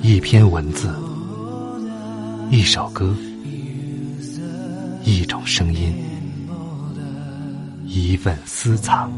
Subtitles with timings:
[0.00, 0.94] 一篇文字，
[2.52, 3.12] 一首歌，
[5.02, 5.92] 一种声音，
[7.84, 9.12] 一份私藏。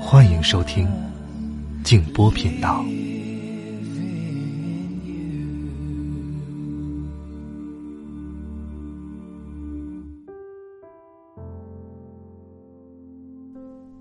[0.00, 0.88] 欢迎收听
[1.84, 2.82] 静波频道。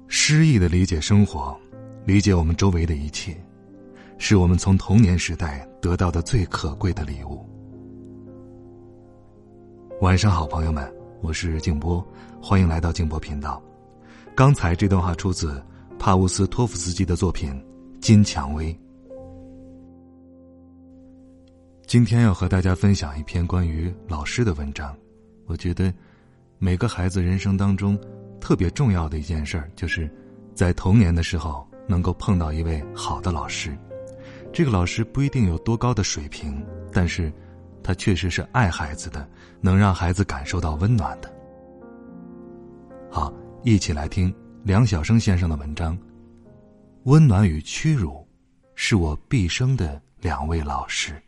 [0.07, 1.59] 诗意的理解生活，
[2.09, 3.37] 理解我们周围的一切，
[4.17, 7.47] 是我们从童年时代得到的最可贵的礼物。
[10.01, 12.03] 晚上好，朋友们，我是静波，
[12.41, 13.61] 欢迎来到静波频道。
[14.35, 15.63] 刚才这段话出自
[15.99, 17.51] 帕乌斯托夫斯基的作品
[17.99, 18.73] 《金蔷薇》。
[21.85, 24.97] 今天要和大家分享一篇关于老师的文章。
[25.45, 25.93] 我觉得，
[26.57, 27.95] 每个孩子人生当中。
[28.41, 30.09] 特别重要的一件事儿，就是
[30.55, 33.75] 在童年的时候能够碰到一位好的老师。
[34.53, 37.33] 这个老师不一定有多高的水平，但是，
[37.83, 39.27] 他确实是爱孩子的，
[39.59, 41.33] 能让孩子感受到温暖的。
[43.09, 45.97] 好，一起来听梁晓声先生的文章。
[47.05, 48.27] 温暖与屈辱，
[48.75, 51.19] 是我毕生的两位老师。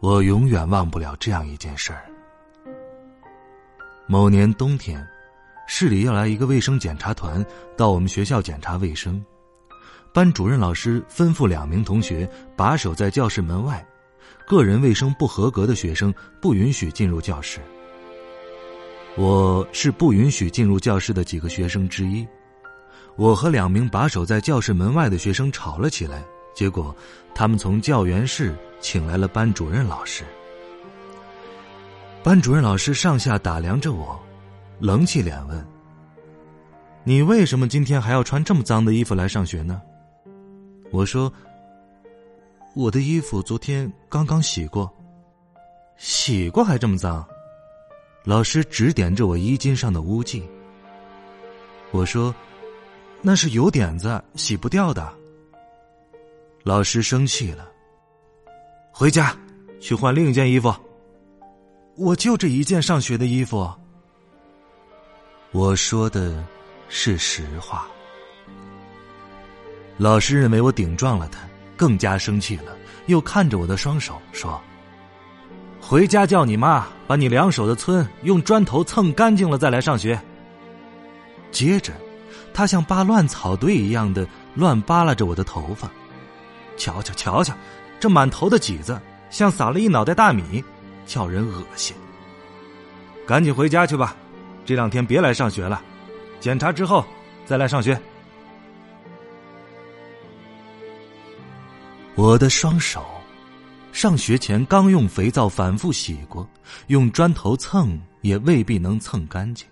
[0.00, 2.06] 我永远忘不了这样一件事儿。
[4.08, 5.04] 某年冬天，
[5.66, 7.44] 市里要来一个卫生检查团
[7.76, 9.20] 到我们学校检查卫生，
[10.14, 13.84] 班主任老师吩咐两名同学把守在教室门外，
[14.46, 17.58] 个人卫生不合格的学生不允许进入教室。
[19.16, 22.24] 我是不允许进入教室的几个学生之一，
[23.16, 26.22] 我和两名把守在教室门外的学生吵了起来。
[26.54, 26.94] 结果，
[27.34, 30.22] 他们从教员室请来了班主任老师。
[32.26, 34.20] 班主任老师上下打量着我，
[34.80, 35.64] 冷起脸问
[37.06, 39.80] ：“你为什么今天还要穿这么脏的衣服来上学呢？”
[40.90, 41.32] 我说
[42.74, 44.92] ：“我的衣服昨天刚刚洗过，
[45.98, 47.24] 洗过还这么脏。”
[48.26, 50.42] 老师指点着我衣襟上的污迹。
[51.92, 52.34] 我说
[53.22, 55.14] ：“那是油点子，洗不掉的。”
[56.64, 57.70] 老师生气了，
[58.90, 59.32] 回家
[59.78, 60.74] 去换另一件衣服。
[61.96, 63.70] 我就这一件上学的衣服。
[65.52, 66.44] 我说的
[66.90, 67.86] 是实话。
[69.96, 71.38] 老师认为我顶撞了他，
[71.74, 72.76] 更加生气了，
[73.06, 74.60] 又看着我的双手说
[75.80, 80.20] ：“回家叫你妈把你两手的皴用砖头蹭干净了再来上学。”
[81.50, 81.94] 接着，
[82.52, 85.90] 他像扒乱草堆一样的乱扒拉着我的头发。
[86.76, 87.56] 瞧瞧瞧瞧，
[87.98, 90.62] 这满头的髻子像撒了一脑袋大米，
[91.06, 91.96] 叫人恶心。
[93.26, 94.14] 赶紧回家去吧，
[94.64, 95.82] 这两天别来上学了，
[96.38, 97.04] 检查之后
[97.46, 97.98] 再来上学。
[102.14, 103.04] 我的双手，
[103.92, 106.48] 上学前刚用肥皂反复洗过，
[106.88, 109.66] 用砖头蹭也未必能蹭干净。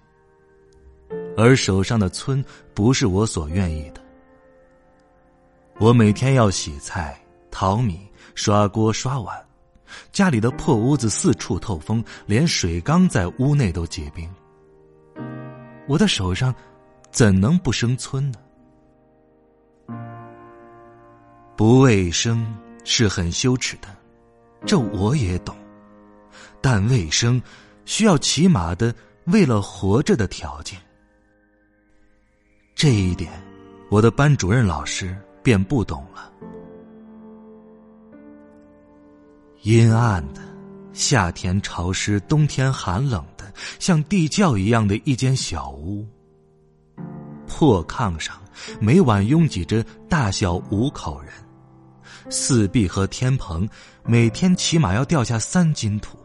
[1.36, 2.44] 而手上的皴
[2.74, 4.00] 不是我所愿意的。
[5.78, 9.43] 我每天要洗菜、淘米、刷锅、刷碗，
[10.12, 14.28] 家里的破屋子四处透风，连水缸在屋内都结冰。
[15.86, 16.54] 我的手上
[17.10, 18.38] 怎能不生皴呢？
[21.56, 22.46] 不卫生
[22.84, 23.88] 是很羞耻的，
[24.66, 25.56] 这我也懂，
[26.60, 27.40] 但卫生
[27.84, 28.94] 需要起码的
[29.26, 30.78] 为了活着的条件。
[32.74, 33.30] 这一点，
[33.90, 35.16] 我的班主任老师。
[35.44, 36.32] 便不懂了。
[39.64, 40.42] 阴暗的，
[40.92, 46.06] 夏天潮湿，冬天寒冷的，像地窖一样的一间小屋。
[47.46, 48.38] 破炕上，
[48.78, 51.32] 每晚拥挤着大小五口人。
[52.28, 53.66] 四壁和天棚，
[54.04, 56.18] 每天起码要掉下三斤土。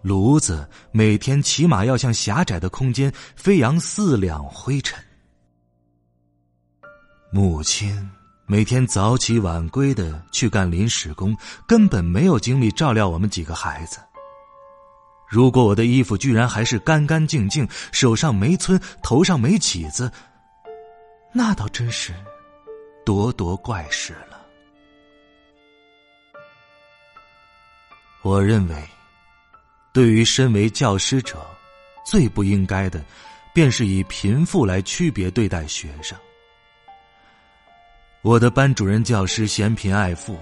[0.00, 4.98] 炉子每天起码要向狭窄的空间飞扬四两灰尘。
[7.30, 8.10] 母亲
[8.50, 11.36] 每天早起晚归的去干临时工，
[11.68, 14.00] 根本没有精力照料我们几个孩子。
[15.28, 20.10] 如果我的衣服居然还是干干净净，手上没皴，头上没起子，
[21.32, 22.12] 那倒真是
[23.06, 24.44] 咄咄怪事了。
[28.22, 28.84] 我认为，
[29.92, 31.38] 对于身为教师者，
[32.04, 33.00] 最不应该的，
[33.54, 36.18] 便是以贫富来区别对待学生。
[38.22, 40.38] 我的班主任教师嫌贫爱富，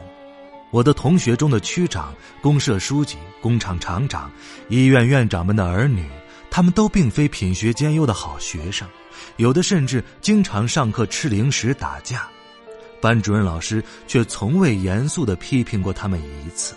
[0.73, 4.29] 我的同学中的区长、公社书记、工厂厂长、
[4.69, 6.05] 医院院长们的儿女，
[6.51, 8.89] 他们都并非品学兼优的好学生，
[9.37, 12.29] 有的甚至经常上课吃零食打架。
[13.01, 16.75] 班主任老师却从未严肃的批评过他们一次。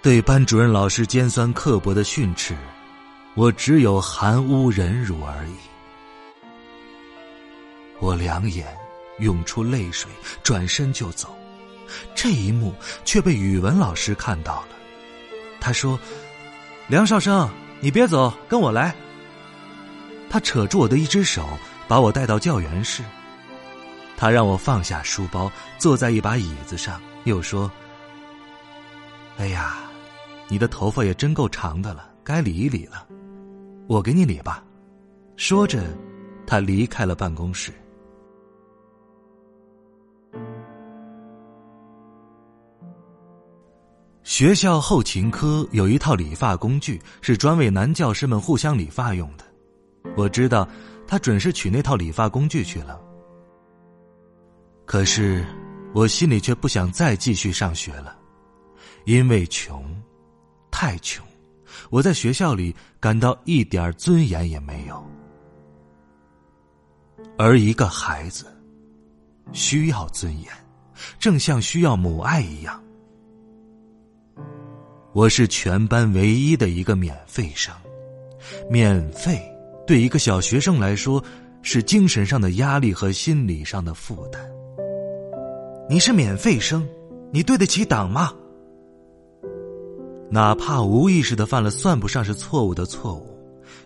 [0.00, 2.56] 对班主任老师尖酸刻薄的训斥，
[3.34, 5.54] 我只有含污忍辱而已。
[8.00, 8.66] 我两眼
[9.18, 10.10] 涌出泪水，
[10.42, 11.36] 转身就走。
[12.14, 12.74] 这一幕
[13.04, 14.68] 却被语文老师看到了。
[15.60, 15.98] 他说
[16.88, 17.48] ：“梁少生，
[17.80, 18.94] 你别走，跟我来。”
[20.28, 21.46] 他扯住我的一只手，
[21.86, 23.02] 把我带到教员室。
[24.16, 27.70] 他让我放下书包，坐在一把椅子上，又说
[29.38, 29.78] ：“哎呀，
[30.48, 33.06] 你的头发也真够长的了，该理一理了，
[33.86, 34.64] 我给你理吧。”
[35.36, 35.84] 说着，
[36.46, 37.72] 他离开了办公室。
[44.26, 49.44] 学校后勤科有一套理发工具，是专为男教师们互相理发用的。
[50.16, 50.68] 我知道，
[51.06, 53.00] 他准是取那套理发工具去了。
[54.84, 55.46] 可是，
[55.94, 58.18] 我心里却不想再继续上学了，
[59.04, 59.84] 因为穷，
[60.72, 61.24] 太穷，
[61.88, 65.08] 我在学校里感到一点尊严也没有。
[67.38, 68.44] 而一个孩子，
[69.52, 70.52] 需要尊严，
[71.16, 72.82] 正像需要母爱一样。
[75.16, 77.74] 我是全班唯一的一个免费生，
[78.68, 79.40] 免费
[79.86, 81.24] 对一个小学生来说，
[81.62, 84.46] 是精神上的压力和心理上的负担。
[85.88, 86.86] 你是免费生，
[87.32, 88.30] 你对得起党吗？
[90.30, 93.26] 哪怕无意识的犯了算不上是错误的错误，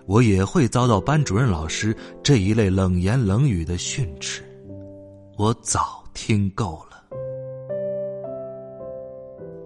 [0.06, 4.42] 我也会遭到班主任老师这一类冷言冷语的训斥。
[5.38, 6.89] 我早听够了。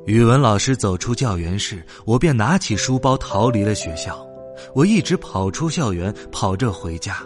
[0.06, 4.26] 语文老师走出教员室，我便拿起书包逃离了学校。
[4.74, 7.16] 我一直跑出校园，跑着回家。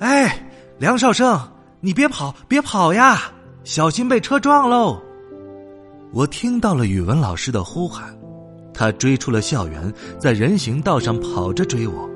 [0.00, 1.40] 哎，梁少生。
[1.80, 3.30] 你别跑，别跑呀！
[3.62, 4.98] 小心被车撞喽！
[6.12, 8.16] 我听到了语文老师的呼喊，
[8.72, 12.08] 他追出了校园，在人行道上跑着追我。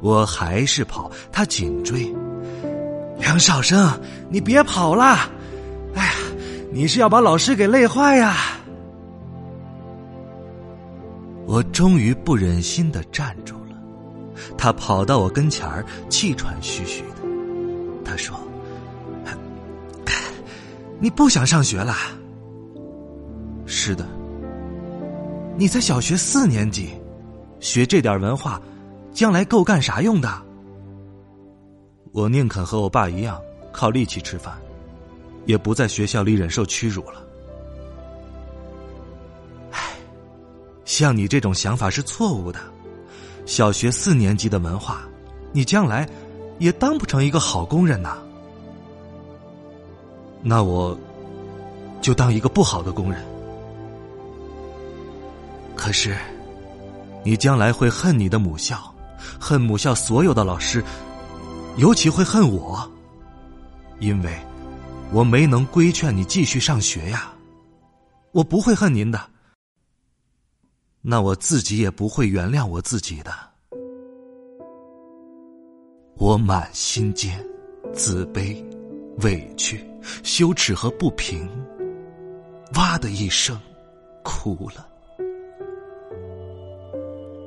[0.00, 2.12] 我还是跑，他紧追。
[3.18, 3.88] 梁少生，
[4.28, 5.30] 你别跑啦！
[5.94, 6.12] 哎呀，
[6.72, 8.34] 你是要把老师给累坏呀！
[11.44, 13.76] 我终于不忍心的站住了，
[14.56, 17.16] 他跑到我跟前儿，气喘吁吁的，
[18.02, 18.34] 他说。
[20.98, 21.94] 你不想上学了？
[23.66, 24.06] 是的。
[25.56, 26.90] 你才小学四年级，
[27.58, 28.62] 学这点文化，
[29.12, 30.30] 将来够干啥用的？
[32.12, 33.36] 我宁肯和我爸一样
[33.72, 34.56] 靠力气吃饭，
[35.46, 37.22] 也不在学校里忍受屈辱了。
[39.70, 39.96] 唉，
[40.84, 42.60] 像你这种想法是错误的。
[43.44, 45.02] 小学四年级的文化，
[45.52, 46.08] 你将来
[46.58, 48.18] 也当不成一个好工人呐。
[50.42, 50.96] 那我，
[52.00, 53.24] 就当一个不好的工人。
[55.74, 56.16] 可是，
[57.24, 58.78] 你将来会恨你的母校，
[59.40, 60.82] 恨母校所有的老师，
[61.76, 62.88] 尤其会恨我，
[63.98, 64.36] 因为
[65.12, 67.32] 我没能规劝你继续上学呀。
[68.32, 69.20] 我不会恨您的，
[71.02, 73.30] 那我自己也不会原谅我自己的。
[76.16, 77.44] 我满心间
[77.92, 78.64] 自卑。
[79.18, 79.86] 委屈、
[80.22, 81.46] 羞耻和不平，
[82.76, 83.60] 哇的一声，
[84.24, 84.88] 哭了。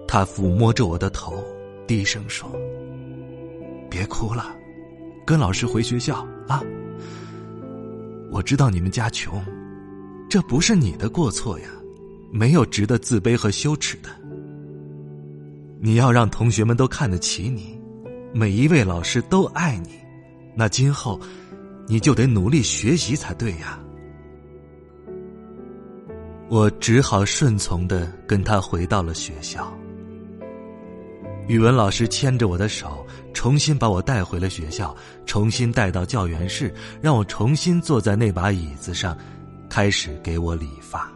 [0.08, 1.44] 他抚摸着我的头，
[1.88, 2.48] 低声说
[3.90, 4.56] ：“别哭了，
[5.26, 6.62] 跟老师回学校啊。
[8.32, 9.44] 我知道你们家穷，
[10.30, 11.68] 这不是你的过错呀，
[12.32, 14.10] 没有值得自卑和羞耻的。
[15.80, 17.80] 你要让同学们都看得起你，
[18.34, 19.92] 每一位老师都爱你，
[20.56, 21.20] 那今后……”
[21.88, 23.80] 你就得努力学习才对呀！
[26.50, 29.72] 我只好顺从的跟他回到了学校。
[31.48, 39.16] 语文老师牵着我的手，重新把我带回了学校，重新带到教员室，让我重新坐在那把椅子上，
[39.70, 41.12] 开始给我理发。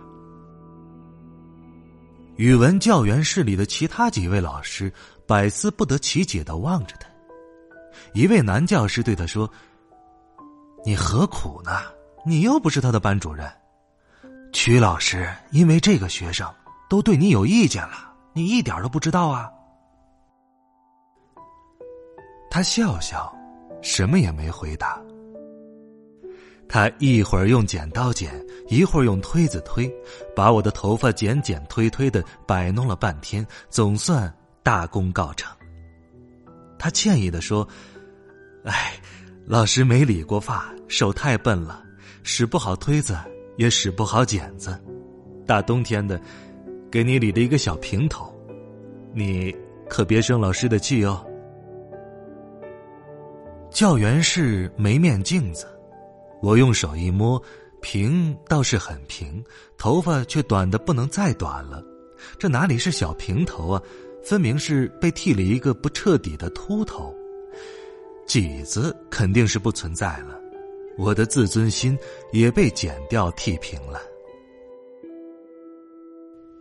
[2.36, 4.92] 语文教员室里的其他几位老师
[5.26, 7.08] 百思不得其解的望着他。
[8.14, 9.50] 一位男教师对他说。
[10.86, 11.72] 你何苦呢？
[12.26, 13.46] 你又不是他的班主任。
[14.54, 16.50] 曲老师因为这个学生
[16.90, 19.52] 都对你有意见了，你一点都不知道啊。
[22.50, 23.32] 他笑笑，
[23.82, 25.00] 什么也没回答。
[26.68, 28.32] 他一会儿用剪刀剪，
[28.68, 29.92] 一会儿用推子推，
[30.36, 35.52] 把我的头发剪剪推推的摆弄了半天，总算大功告成。
[36.78, 37.68] 他歉意的说
[38.66, 38.94] ：“哎，
[39.46, 41.84] 老师没理过发，手太笨了，
[42.24, 43.18] 使不好推子，
[43.58, 44.80] 也使不好剪子。
[45.46, 46.22] 大冬天的，
[46.92, 48.32] 给你理了一个小平头，
[49.14, 49.56] 你
[49.90, 51.26] 可别生老师的气哦。”
[53.72, 55.68] 教员室没面镜子，
[56.42, 57.42] 我用手一摸，
[57.82, 59.44] 平倒是很平，
[59.78, 61.84] 头发却短的不能再短了。
[62.38, 63.82] 这哪里是小平头啊，
[64.24, 67.16] 分明是被剃了一个不彻底的秃头。
[68.26, 70.40] 几子肯定是不存在了，
[70.98, 71.98] 我的自尊心
[72.32, 74.02] 也被剪掉剃平了。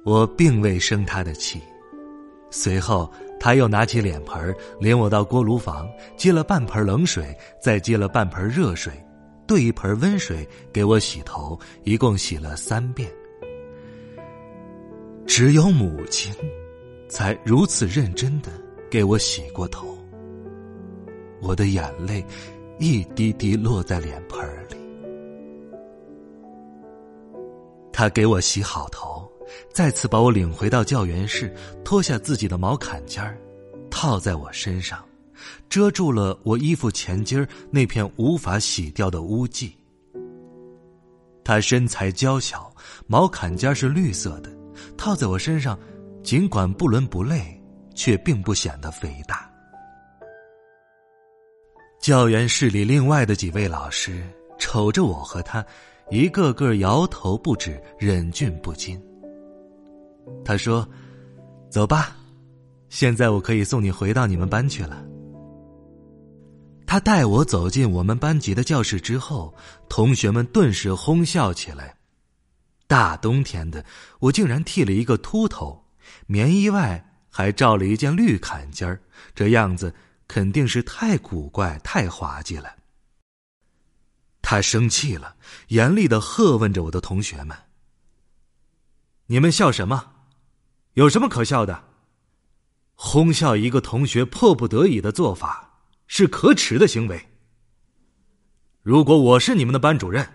[0.04, 1.60] 我并未生他的气，
[2.50, 3.10] 随后。
[3.40, 8.92] 他又拿起脸盆，领我到锅炉房，接了半盆冷水，再接了半盆热水，
[9.46, 13.08] 兑一盆温水给我洗头，一共洗了三遍。
[15.26, 16.34] 只有母亲，
[17.08, 18.50] 才如此认真的
[18.90, 19.96] 给我洗过头。
[21.40, 22.24] 我的眼泪，
[22.78, 24.76] 一滴滴落在脸盆里。
[27.92, 29.17] 他给我洗好头。
[29.72, 33.38] 再次把我领回到教员室，脱下自己的毛坎肩儿，
[33.90, 35.04] 套在我身上，
[35.68, 39.74] 遮住了我衣服前襟儿那片无法洗掉的污迹。
[41.44, 42.70] 他身材娇小，
[43.06, 44.50] 毛坎肩是绿色的，
[44.96, 45.78] 套在我身上，
[46.22, 47.58] 尽管不伦不类，
[47.94, 49.50] 却并不显得肥大。
[51.98, 54.22] 教员室里另外的几位老师
[54.58, 55.64] 瞅着我和他，
[56.10, 59.02] 一个个摇头不止，忍俊不禁。
[60.44, 60.88] 他说
[61.70, 62.16] ：“走吧，
[62.88, 65.04] 现在我可以送你回到你们班去了。”
[66.86, 69.54] 他带我走进我们班级的教室之后，
[69.90, 71.94] 同学们顿时哄笑起来。
[72.86, 73.84] 大冬天的，
[74.20, 75.84] 我竟然剃了一个秃头，
[76.26, 78.98] 棉衣外还罩了一件绿坎肩儿，
[79.34, 79.94] 这样子
[80.26, 82.74] 肯定是太古怪、太滑稽了。
[84.40, 85.36] 他生气了，
[85.68, 87.54] 严厉的喝问着我的同学们
[89.28, 90.12] ：“你们笑什么？”
[90.98, 91.80] 有什么可笑的？
[92.96, 95.70] 哄笑一个同学迫不得已的做法
[96.08, 97.24] 是可耻的行为。
[98.82, 100.28] 如果我是你们的班主任，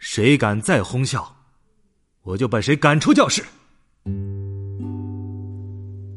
[0.00, 1.32] 谁敢再哄笑，
[2.22, 3.44] 我就把谁赶出教室。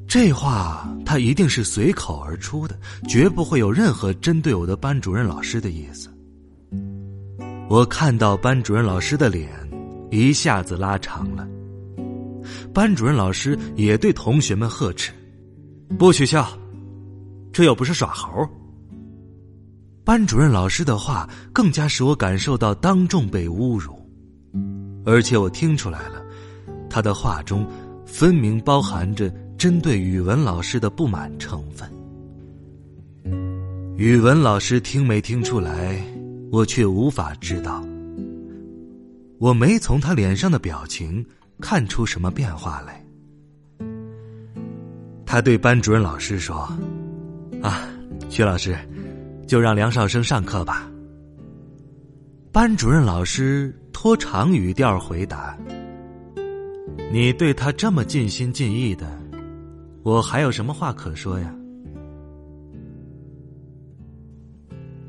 [0.08, 2.76] 这话他一定是随口而出的，
[3.08, 6.12] 绝不会有任何针对我的班主任老师的意思。
[7.70, 9.48] 我看到班主任老师的脸
[10.10, 11.48] 一下子拉长了。
[12.74, 15.12] 班主任老师也对同学们呵斥
[15.98, 16.48] ：“不许笑，
[17.52, 18.48] 这又不是耍猴。”
[20.06, 23.94] 班主任老师的话更加使我感受到当众被侮辱，
[25.06, 26.24] 而且我听出来了，
[26.90, 27.68] 他的话中
[28.06, 31.88] 分明包含着针对语文老师的不满成分。
[33.98, 36.02] 语文老师听没听出来，
[36.52, 37.84] 我却无法知道。
[39.38, 41.24] 我没从他脸上的表情。
[41.62, 43.04] 看出什么变化来？
[45.26, 46.68] 他对班主任老师说
[47.62, 47.88] ：“啊，
[48.30, 48.76] 徐老师，
[49.46, 50.90] 就让梁少生上课吧。”
[52.52, 55.56] 班主任老师拖长语调回答
[57.14, 59.08] ：“你对他这么尽心尽意的，
[60.02, 61.54] 我还有什么话可说呀？”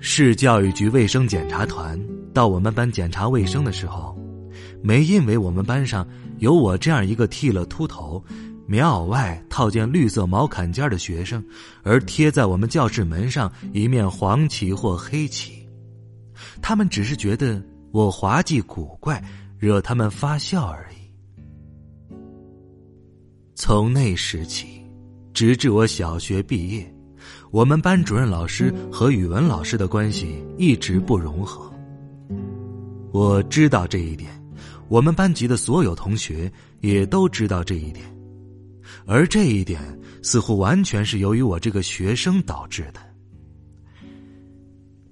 [0.00, 1.98] 市教育局卫生检查团
[2.34, 4.19] 到我们班检查卫生的时候。
[4.82, 6.06] 没因为我们班上
[6.38, 8.22] 有我这样一个剃了秃头、
[8.66, 11.44] 棉袄外套件绿色毛坎肩的学生，
[11.82, 15.68] 而贴在我们教室门上一面黄旗或黑旗。
[16.62, 19.22] 他们只是觉得我滑稽古怪，
[19.58, 22.14] 惹他们发笑而已。
[23.54, 24.82] 从那时起，
[25.34, 26.94] 直至我小学毕业，
[27.50, 31.70] 我们班主任老师和语文老师的关系一直不融合。
[33.12, 34.39] 我知道这一点。
[34.90, 38.04] 我们班级的所有同学也都知道这一点，
[39.06, 39.80] 而这一点
[40.20, 43.00] 似乎完全是由于我这个学生导致的。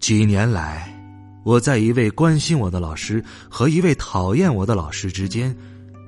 [0.01, 0.93] 几年来，
[1.45, 5.57] 我在一位关心我的老师和一位讨厌我的老师之间，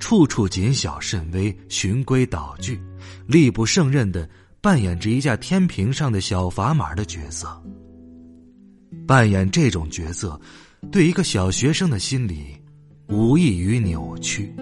[0.01, 2.77] 处处谨小慎微、循规蹈矩、
[3.25, 7.47] 力不胜任的扮演着一架天平上的小砝码的角色。
[9.07, 10.37] 扮演这种角色，
[10.91, 12.60] 对一个小学生的心理。
[13.11, 14.55] 无异于扭曲，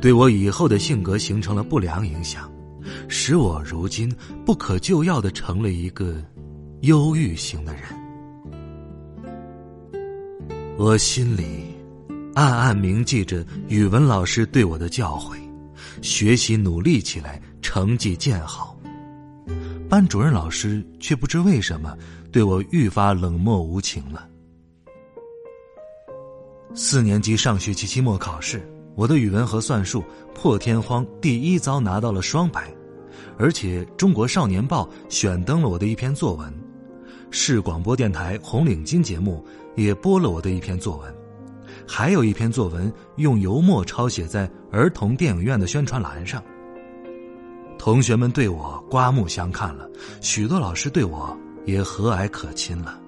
[0.00, 2.50] 对我以后的性格形成了不良影响，
[3.08, 4.10] 使我如今
[4.46, 6.16] 不可救药的成了一个
[6.80, 7.82] 忧郁型的人。
[10.78, 11.66] 我心里
[12.34, 15.36] 暗暗铭记着语文老师对我的教诲：
[16.00, 18.74] 学习努力起来，成绩渐好。
[19.90, 21.96] 班主任老师却不知为什么
[22.32, 24.26] 对我愈发冷漠无情了。
[26.76, 28.60] 四年级上学期期末考试，
[28.96, 30.02] 我的语文和算术
[30.34, 32.68] 破天荒第一遭拿到了双百，
[33.38, 36.52] 而且《中国少年报》选登了我的一篇作文，
[37.30, 39.44] 市广播电台《红领巾》节目
[39.76, 41.14] 也播了我的一篇作文，
[41.86, 46.42] 还有一篇作文用油墨抄写在儿童电影院的宣传栏上。
[47.78, 49.88] 同学们对我刮目相看了，
[50.20, 53.00] 许多老师对我也和蔼可亲了。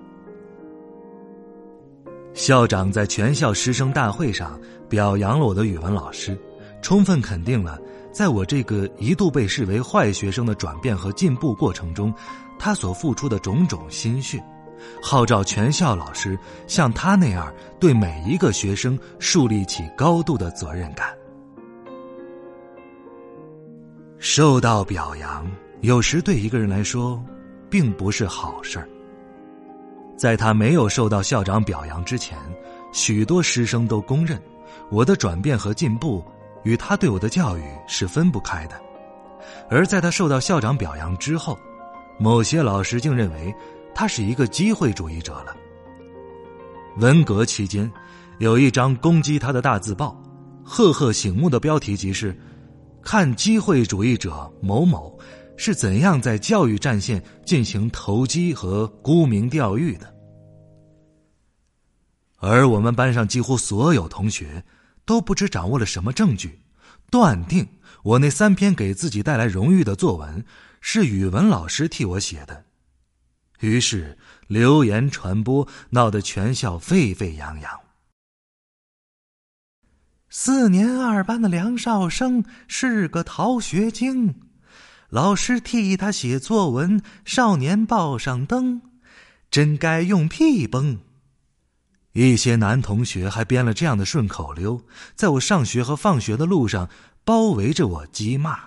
[2.37, 6.39] 校长在全校师生大会上表扬了我的语文老师，
[6.83, 7.81] 充分肯定了
[8.13, 12.13] 在我这个一度被视为坏学生的转变和进步过程中，
[12.59, 14.39] 他所付出的种种心血，
[15.03, 17.51] 号召全校老师像他那样
[17.81, 21.09] 对每一个学生树立起高度的责任感。
[24.19, 25.51] 受到表扬，
[25.81, 27.19] 有时对一个人来说，
[27.71, 28.87] 并不是好事儿。
[30.17, 32.39] 在他没有受到校长表扬之前，
[32.91, 34.41] 许多师生都公认，
[34.91, 36.25] 我的转变和进步
[36.65, 38.77] 与他对我的教育是分不开的；
[39.69, 41.59] 而在他受到校长表扬之后，
[42.19, 43.55] 某些老师竟认为
[43.95, 45.55] 他是一个机会主义者了。
[46.97, 47.91] 文革期间，
[48.39, 50.19] 有一张攻击他的大字报，
[50.65, 52.35] 赫赫醒目的标题即是
[53.05, 55.15] “看机会主义者某某”。
[55.57, 60.15] 是怎样在教育战线进行投机和沽名钓誉的？
[62.39, 64.63] 而我们班上几乎所有同学
[65.05, 66.61] 都不知掌握了什么证据，
[67.11, 67.67] 断定
[68.03, 70.45] 我那三篇给自己带来荣誉的作文
[70.81, 72.67] 是语文老师替我写的。
[73.61, 77.81] 于是流言传播，闹得全校沸沸扬扬。
[80.29, 84.43] 四年二班的梁少生是个逃学精。
[85.09, 88.83] 老师替他写作文，《少年报》上登，
[89.51, 90.99] 真该用屁崩。
[92.13, 94.81] 一些男同学还编了这样的顺口溜，
[95.15, 96.89] 在我上学和放学的路上
[97.25, 98.59] 包围着我讥骂。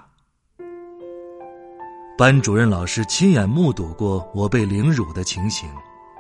[2.18, 5.70] 班主任老师亲眼目睹过我被凌辱的情形，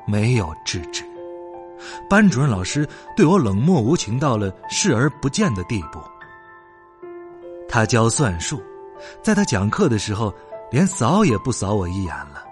[0.06, 1.04] 没有制止。
[2.10, 6.02] 班主任老师对我冷漠无情到了视而不见的地步。
[7.70, 8.62] 他教算术。
[9.22, 10.34] 在他讲课的时候，
[10.72, 12.46] 连扫也不扫我一眼了。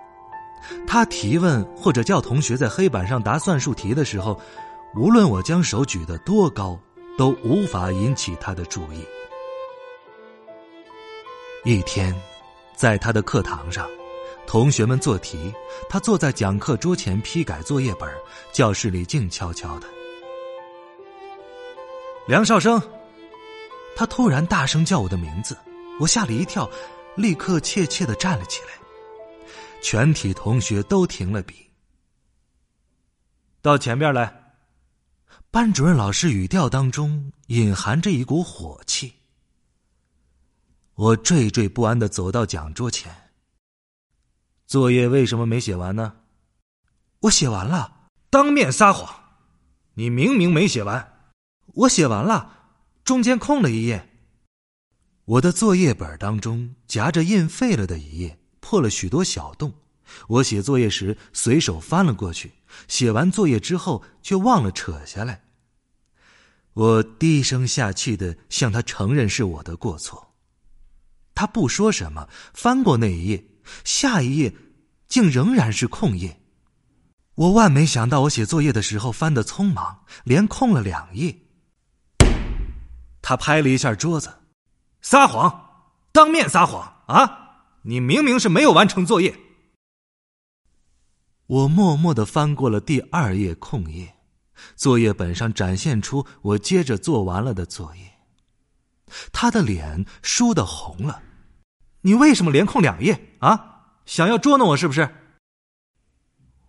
[0.86, 4.40] 他提问或者叫同学在黑板上答算术题的时候，
[4.96, 6.78] 无论我将手举得多高，
[7.18, 9.06] 都无法引起他的注意。
[11.64, 12.14] 一天，
[12.76, 13.88] 在他的课堂上，
[14.46, 15.54] 同学们做题，
[15.90, 18.10] 他坐在讲课桌前批改作业本，
[18.52, 19.88] 教室里静悄悄的。
[22.26, 22.82] 梁少生，
[23.96, 25.58] 他突然大声叫我的名字。
[26.00, 26.70] 我吓了一跳，
[27.16, 28.70] 立刻怯怯的站了起来。
[29.82, 31.70] 全体同学都停了笔，
[33.62, 34.56] 到前边来。
[35.50, 39.14] 班主任老师语调当中隐含着一股火气。
[40.96, 43.32] 我惴惴不安的走到讲桌前。
[44.66, 46.18] 作业为什么没写完呢？
[47.22, 48.10] 我写完了。
[48.30, 49.08] 当面撒谎！
[49.94, 51.32] 你明明没写完。
[51.74, 54.17] 我写完了，中间空了一页。
[55.28, 59.74] 我的作业本当中夹着印废了的一页，破了许多小洞。
[60.30, 62.54] 我写作业时随手翻了过去，
[62.88, 65.44] 写完作业之后却忘了扯下来。
[66.72, 70.34] 我低声下气的向他承认是我的过错。
[71.36, 73.46] 他不说什么，翻过那一页，
[73.84, 74.56] 下一页
[75.10, 76.40] 竟仍然是空页。
[77.36, 81.38] 我万没想到，我写作业的时候翻得匆忙，连空了两页。
[83.22, 84.34] 他拍了一下桌子。
[85.02, 87.44] 撒谎，当面撒谎啊！
[87.84, 89.38] 你明明是没有完成作业。
[91.46, 94.16] 我默默的翻过了第二页空页，
[94.76, 98.12] 作业本上展现出我接着做完了的作业。
[99.32, 101.24] 他的脸输的红了，
[102.02, 103.94] 你为什么连空两页啊？
[104.06, 105.10] 想要捉弄我是不是？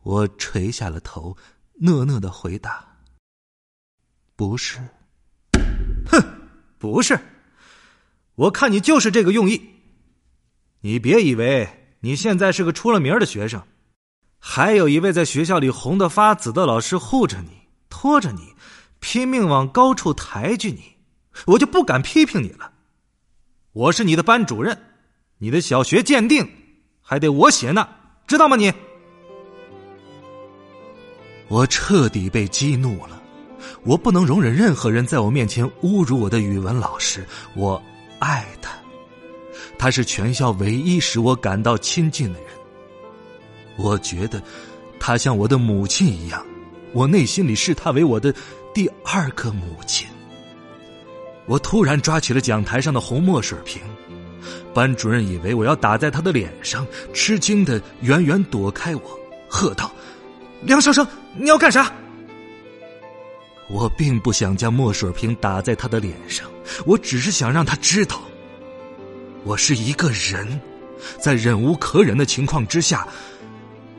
[0.03, 1.37] 我垂下了头，
[1.75, 2.99] 讷讷的回答
[4.37, 4.79] ：“不是。”
[6.07, 6.23] 哼，
[6.79, 7.19] 不是。
[8.39, 9.61] 我看你就是这个用意。
[10.83, 11.69] 你别以为
[12.01, 13.61] 你现在是个出了名的学生，
[14.39, 17.51] 还有一位在学校里红得发紫的老师护着你、
[17.89, 18.55] 拖着你，
[19.01, 20.83] 拼命往高处抬举你，
[21.47, 22.71] 我就不敢批评你了。
[23.73, 24.79] 我是你的班主任，
[25.39, 26.49] 你的小学鉴定
[27.01, 27.89] 还得我写呢，
[28.29, 28.55] 知道吗？
[28.55, 28.73] 你，
[31.49, 33.21] 我彻底被激怒了，
[33.83, 37.27] 我不能容忍任何人在我面前侮辱我的语文老师。
[37.57, 37.83] 我
[38.19, 38.73] 爱他，
[39.79, 42.49] 他是全校唯一使我感到亲近的人。
[43.77, 44.43] 我觉得，
[44.99, 46.45] 他像我的母亲一样，
[46.93, 48.35] 我内心里视他为我的
[48.75, 50.07] 第二个母亲。
[51.47, 53.81] 我突然抓起了讲台上的红墨水瓶，
[54.75, 59.91] 班主任以为我要打在他的脸上，吃惊的远远躲开我，喝道
[60.63, 61.91] ：“梁少生，你要干啥？”
[63.69, 66.51] 我并不想将墨水瓶打在他的脸上，
[66.87, 68.21] 我只是想让他知道，
[69.45, 70.61] 我是一个人，
[71.21, 73.07] 在忍无可忍的情况之下。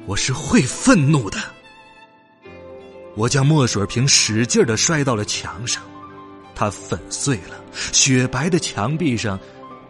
[0.06, 1.38] 我是会愤怒的。
[3.16, 5.84] 我将墨水瓶使劲的摔到了墙上，
[6.56, 9.40] 它粉碎了，雪白的墙壁上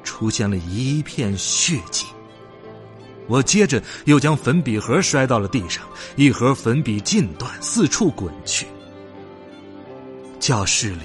[0.04, 2.06] 出现了一片血迹。
[3.28, 5.86] 我接着又将粉笔盒摔到了地上，
[6.18, 8.68] 一盒粉笔尽断，四处滚去。
[10.40, 11.04] 教室里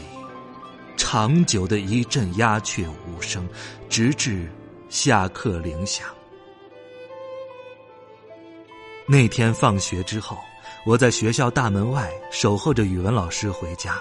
[0.97, 3.47] 长久的一阵鸦雀无声，
[3.89, 4.49] 直至
[4.89, 6.07] 下课铃响。
[9.07, 10.39] 那天放学之后，
[10.87, 14.01] 我在学校大门外守候着语文老师回家。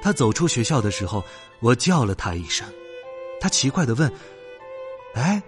[0.00, 1.22] 他走出学校的时候，
[1.60, 2.66] 我叫了他一声，
[3.38, 4.10] 他奇怪的问
[5.14, 5.40] ：“哎，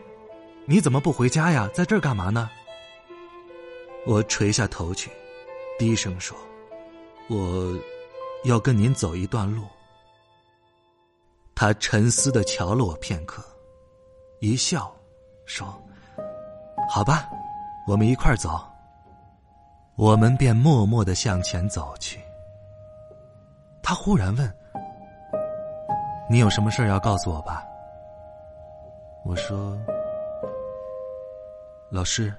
[0.67, 1.69] 你怎么不回家呀？
[1.73, 2.51] 在这儿干嘛呢？”
[4.07, 5.11] 我垂下头去，
[5.79, 6.37] 低声说
[7.29, 7.77] ：“我
[8.45, 9.65] 要跟您走一段路。”
[11.55, 13.45] 他沉思的瞧了我片刻，
[14.41, 14.95] 一笑，
[15.47, 15.67] 说
[16.89, 17.29] ：“好吧。”
[17.87, 18.59] 我们一块儿走，
[19.95, 22.19] 我们便默默的向前走去。
[23.83, 24.57] 他忽然问
[26.31, 27.63] ：“你有什么事要告诉我吧？”
[29.23, 29.79] 我说
[31.93, 32.33] ：“老师，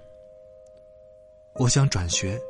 [1.60, 2.42] 我想转学。”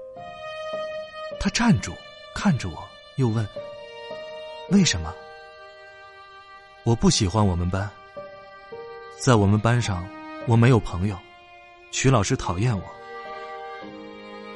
[1.37, 1.91] 他站住，
[2.33, 2.81] 看着我，
[3.15, 3.47] 又问
[4.71, 5.13] ：“为什么？”
[6.84, 7.89] 我不喜欢我们班，
[9.19, 10.08] 在我们班上，
[10.47, 11.17] 我没有朋友。
[11.91, 12.84] 曲老师讨厌我，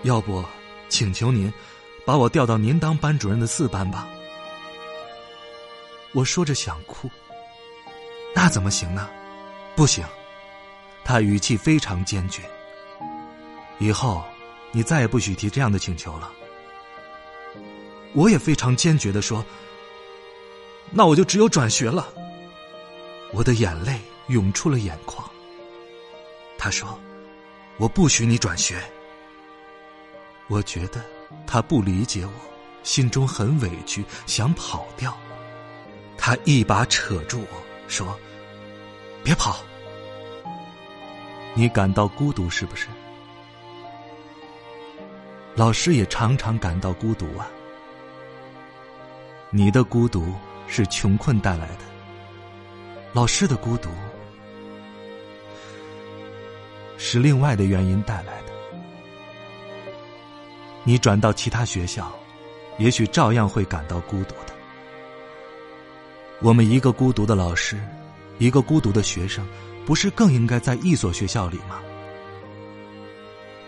[0.03, 0.43] 要不
[0.89, 1.51] 请求您
[2.05, 4.07] 把我调到您当班主任的四班吧。
[6.11, 7.09] 我说着想哭，
[8.35, 9.09] 那怎么行呢？
[9.75, 10.05] 不行，
[11.05, 12.41] 他语气非常坚决。
[13.77, 14.21] 以后
[14.71, 16.29] 你再也不许提这样的请求了。
[18.13, 19.45] 我也非常坚决的说，
[20.91, 22.11] 那我就只有转学了。
[23.31, 25.29] 我的眼泪涌出了眼眶。
[26.57, 26.99] 他说。
[27.79, 28.77] 我不许你转学。
[30.47, 31.01] 我觉得
[31.47, 32.31] 他不理解我，
[32.83, 35.17] 心中很委屈，想跑掉。
[36.17, 38.19] 他一把扯住我说
[39.23, 39.63] ：“别跑，
[41.53, 42.85] 你感到孤独是不是？
[45.55, 47.47] 老师也常常感到孤独啊。
[49.51, 50.31] 你的孤独
[50.67, 51.79] 是穷困带来的，
[53.13, 53.89] 老师的孤独。”
[57.01, 58.53] 是另外的原因带来的。
[60.83, 62.11] 你转到其他学校，
[62.77, 64.53] 也许照样会感到孤独的。
[66.41, 67.79] 我们一个孤独的老师，
[68.37, 69.43] 一个孤独的学生，
[69.83, 71.81] 不是更应该在一所学校里吗？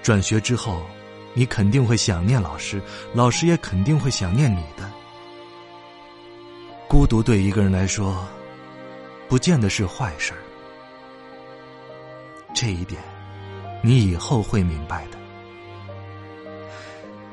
[0.03, 0.85] 转学之后，
[1.33, 2.79] 你肯定会想念老师，
[3.15, 4.87] 老师也肯定会想念你的。
[6.91, 8.27] 孤独对一个人来说，
[9.29, 10.39] 不见得是坏事儿。
[12.53, 13.01] 这一点。
[13.81, 15.17] 你以后会明白的。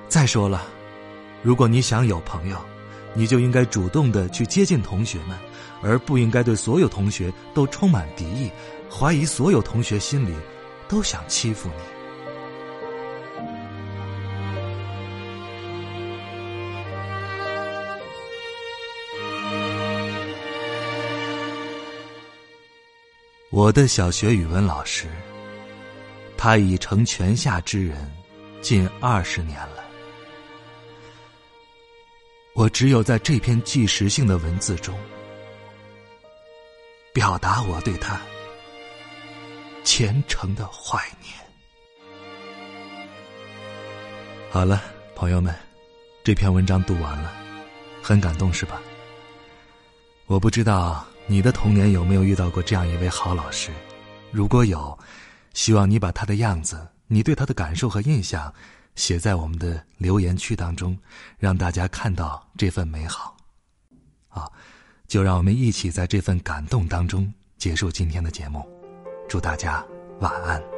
[0.06, 0.68] 再说了，
[1.42, 2.56] 如果你想有朋友，
[3.14, 5.36] 你就应该主动的去接近同学们，
[5.82, 8.52] 而不应该对所有同学都充满敌意，
[8.88, 10.32] 怀疑所有同学心里
[10.86, 11.97] 都想欺负你。
[23.58, 25.08] 我的小学语文老师。
[26.36, 28.08] 他已成泉下之人，
[28.62, 29.82] 近二十年了。
[32.54, 34.96] 我只有在这篇纪实性的文字中，
[37.12, 38.20] 表达我对他
[39.82, 41.34] 虔诚的怀念。
[44.50, 44.84] 好了，
[45.16, 45.52] 朋友们，
[46.22, 47.32] 这篇文章读完了，
[48.00, 48.80] 很感动是吧？
[50.26, 53.70] 我不知道你的童年有没有遇到过这样一位好老师，
[54.32, 54.98] 如果有。
[55.54, 58.52] 希望你把他的样子、你对他的感受和印象，
[58.94, 60.96] 写在我们的留言区当中，
[61.36, 63.36] 让大家看到这份美好。
[64.28, 64.52] 好，
[65.08, 68.64] 就让我们一起在这份感动当中结束今天的节目。
[69.28, 69.84] 祝大家
[70.20, 70.77] 晚安。